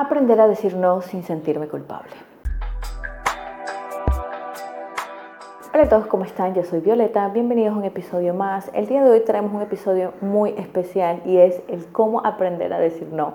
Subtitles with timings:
[0.00, 2.12] Aprender a decir no sin sentirme culpable.
[5.74, 6.54] Hola a todos, ¿cómo están?
[6.54, 8.70] Yo soy Violeta, bienvenidos a un episodio más.
[8.74, 12.78] El día de hoy traemos un episodio muy especial y es el cómo aprender a
[12.78, 13.34] decir no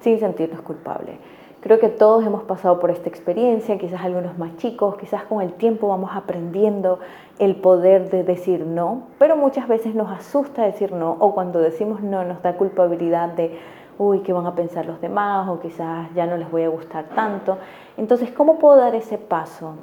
[0.00, 1.14] sin sentirnos culpables.
[1.60, 5.52] Creo que todos hemos pasado por esta experiencia, quizás algunos más chicos, quizás con el
[5.52, 6.98] tiempo vamos aprendiendo
[7.38, 12.02] el poder de decir no, pero muchas veces nos asusta decir no o cuando decimos
[12.02, 13.56] no nos da culpabilidad de
[14.00, 15.46] uy, ¿qué van a pensar los demás?
[15.48, 17.58] O quizás ya no les voy a gustar tanto.
[17.98, 19.74] Entonces, ¿cómo puedo dar ese paso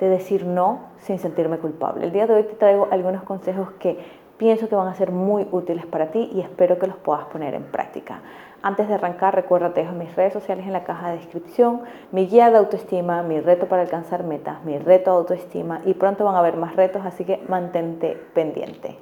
[0.00, 2.06] de decir no sin sentirme culpable?
[2.06, 3.98] El día de hoy te traigo algunos consejos que
[4.38, 7.52] pienso que van a ser muy útiles para ti y espero que los puedas poner
[7.52, 8.22] en práctica.
[8.62, 12.26] Antes de arrancar, recuerda, te dejo mis redes sociales en la caja de descripción, mi
[12.26, 16.34] guía de autoestima, mi reto para alcanzar metas, mi reto de autoestima y pronto van
[16.34, 18.98] a haber más retos, así que mantente pendiente.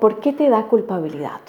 [0.00, 1.40] ¿Por qué te da culpabilidad?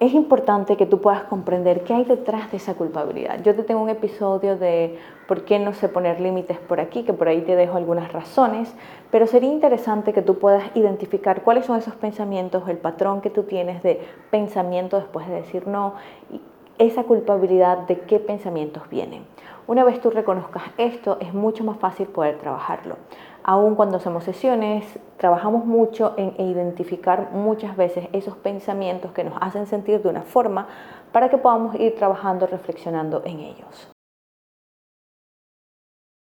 [0.00, 3.42] Es importante que tú puedas comprender qué hay detrás de esa culpabilidad.
[3.42, 7.12] Yo te tengo un episodio de por qué no sé poner límites por aquí, que
[7.12, 8.74] por ahí te dejo algunas razones,
[9.10, 13.42] pero sería interesante que tú puedas identificar cuáles son esos pensamientos, el patrón que tú
[13.42, 15.92] tienes de pensamiento después de decir no,
[16.32, 16.40] y
[16.78, 19.24] esa culpabilidad de qué pensamientos vienen.
[19.66, 22.96] Una vez tú reconozcas esto, es mucho más fácil poder trabajarlo.
[23.42, 24.84] Aún cuando hacemos sesiones,
[25.16, 30.68] trabajamos mucho en identificar muchas veces esos pensamientos que nos hacen sentir de una forma
[31.12, 33.90] para que podamos ir trabajando, reflexionando en ellos.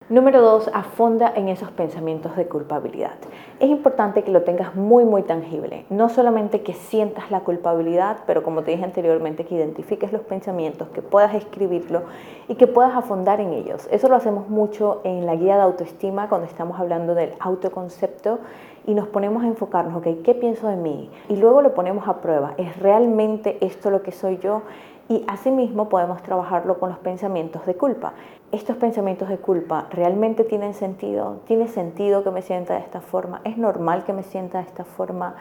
[0.09, 3.13] Número dos, afonda en esos pensamientos de culpabilidad.
[3.59, 5.85] Es importante que lo tengas muy, muy tangible.
[5.91, 10.87] No solamente que sientas la culpabilidad, pero como te dije anteriormente, que identifiques los pensamientos,
[10.87, 12.01] que puedas escribirlo
[12.47, 13.87] y que puedas afondar en ellos.
[13.91, 18.39] Eso lo hacemos mucho en la guía de autoestima cuando estamos hablando del autoconcepto
[18.87, 21.11] y nos ponemos a enfocarnos, ok, ¿qué pienso de mí?
[21.27, 22.55] Y luego lo ponemos a prueba.
[22.57, 24.63] ¿Es realmente esto lo que soy yo?
[25.11, 28.13] Y asimismo podemos trabajarlo con los pensamientos de culpa.
[28.51, 31.39] ¿Estos pensamientos de culpa realmente tienen sentido?
[31.47, 33.41] ¿Tiene sentido que me sienta de esta forma?
[33.43, 35.33] ¿Es normal que me sienta de esta forma?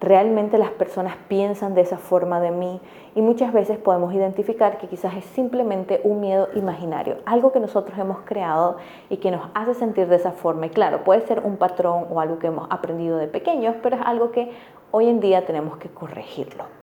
[0.00, 2.80] ¿Realmente las personas piensan de esa forma de mí?
[3.14, 7.98] Y muchas veces podemos identificar que quizás es simplemente un miedo imaginario, algo que nosotros
[7.98, 8.78] hemos creado
[9.10, 10.64] y que nos hace sentir de esa forma.
[10.64, 14.02] Y claro, puede ser un patrón o algo que hemos aprendido de pequeños, pero es
[14.06, 14.52] algo que
[14.90, 16.81] hoy en día tenemos que corregirlo.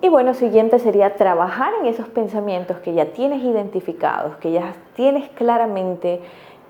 [0.00, 5.28] Y bueno, siguiente sería trabajar en esos pensamientos que ya tienes identificados, que ya tienes
[5.30, 6.20] claramente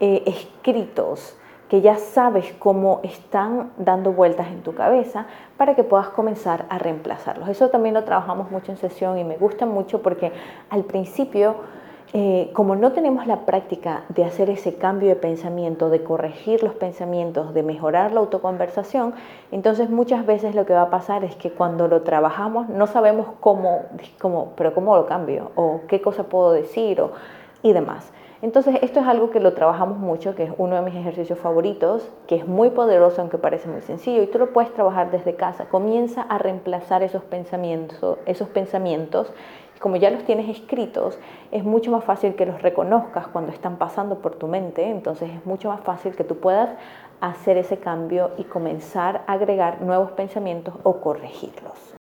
[0.00, 1.36] eh, escritos,
[1.68, 5.26] que ya sabes cómo están dando vueltas en tu cabeza
[5.58, 7.50] para que puedas comenzar a reemplazarlos.
[7.50, 10.32] Eso también lo trabajamos mucho en sesión y me gusta mucho porque
[10.70, 11.56] al principio
[12.14, 16.72] eh, como no tenemos la práctica de hacer ese cambio de pensamiento, de corregir los
[16.72, 19.12] pensamientos, de mejorar la autoconversación,
[19.52, 23.26] entonces muchas veces lo que va a pasar es que cuando lo trabajamos no sabemos
[23.40, 23.82] cómo,
[24.18, 27.12] cómo pero cómo lo cambio, o qué cosa puedo decir, o,
[27.62, 28.10] y demás.
[28.40, 32.08] Entonces esto es algo que lo trabajamos mucho, que es uno de mis ejercicios favoritos,
[32.28, 35.64] que es muy poderoso aunque parece muy sencillo y tú lo puedes trabajar desde casa.
[35.68, 39.32] Comienza a reemplazar esos pensamientos, esos pensamientos
[39.78, 41.18] como ya los tienes escritos,
[41.50, 45.46] es mucho más fácil que los reconozcas cuando están pasando por tu mente, entonces es
[45.46, 46.70] mucho más fácil que tú puedas
[47.20, 51.94] hacer ese cambio y comenzar a agregar nuevos pensamientos o corregirlos.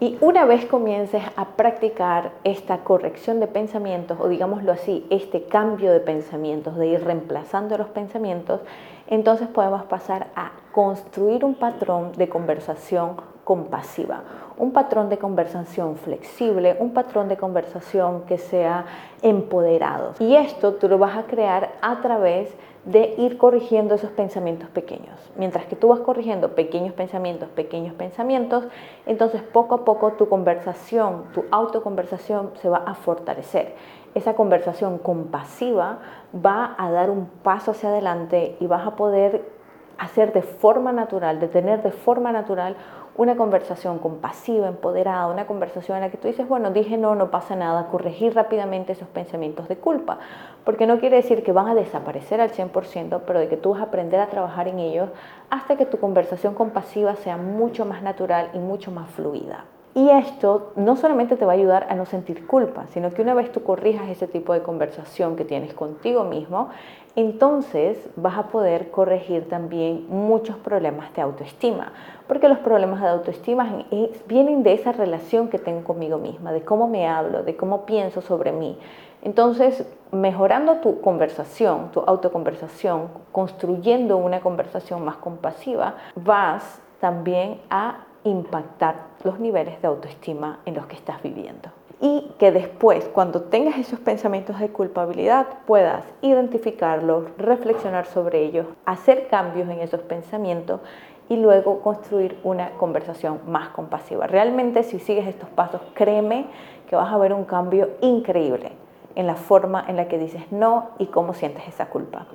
[0.00, 5.92] Y una vez comiences a practicar esta corrección de pensamientos, o digámoslo así, este cambio
[5.92, 8.60] de pensamientos, de ir reemplazando los pensamientos,
[9.06, 13.14] entonces podemos pasar a construir un patrón de conversación
[13.44, 14.22] compasiva,
[14.56, 18.86] un patrón de conversación flexible, un patrón de conversación que sea
[19.22, 20.14] empoderado.
[20.20, 22.54] Y esto tú lo vas a crear a través
[22.84, 25.18] de ir corrigiendo esos pensamientos pequeños.
[25.36, 28.64] Mientras que tú vas corrigiendo pequeños pensamientos, pequeños pensamientos,
[29.06, 33.74] entonces poco a poco tu conversación, tu autoconversación se va a fortalecer.
[34.14, 35.98] Esa conversación compasiva
[36.34, 39.61] va a dar un paso hacia adelante y vas a poder
[40.02, 42.76] hacer de forma natural, de tener de forma natural
[43.14, 47.30] una conversación compasiva, empoderada, una conversación en la que tú dices, bueno, dije no, no
[47.30, 50.18] pasa nada, corregir rápidamente esos pensamientos de culpa,
[50.64, 53.80] porque no quiere decir que van a desaparecer al 100%, pero de que tú vas
[53.80, 55.08] a aprender a trabajar en ellos
[55.50, 59.66] hasta que tu conversación compasiva sea mucho más natural y mucho más fluida.
[59.94, 63.34] Y esto no solamente te va a ayudar a no sentir culpa, sino que una
[63.34, 66.70] vez tú corrijas ese tipo de conversación que tienes contigo mismo,
[67.14, 71.92] entonces vas a poder corregir también muchos problemas de autoestima,
[72.26, 73.84] porque los problemas de autoestima
[74.26, 78.22] vienen de esa relación que tengo conmigo misma, de cómo me hablo, de cómo pienso
[78.22, 78.78] sobre mí.
[79.20, 88.96] Entonces, mejorando tu conversación, tu autoconversación, construyendo una conversación más compasiva, vas también a impactar
[89.24, 91.70] los niveles de autoestima en los que estás viviendo.
[92.00, 99.28] Y que después, cuando tengas esos pensamientos de culpabilidad, puedas identificarlos, reflexionar sobre ellos, hacer
[99.28, 100.80] cambios en esos pensamientos
[101.28, 104.26] y luego construir una conversación más compasiva.
[104.26, 106.46] Realmente si sigues estos pasos, créeme
[106.88, 108.72] que vas a ver un cambio increíble
[109.14, 112.26] en la forma en la que dices no y cómo sientes esa culpa.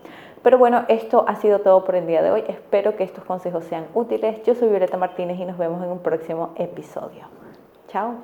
[0.44, 2.44] Pero bueno, esto ha sido todo por el día de hoy.
[2.47, 4.44] Espero que estos consejos sean útiles.
[4.44, 7.25] Yo soy Violeta Martínez y nos vemos en un próximo episodio.
[7.88, 8.18] Chao.